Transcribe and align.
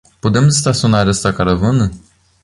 Podemos 0.19 0.55
estacionar 0.55 1.07
esta 1.09 1.31
caravana? 1.31 1.91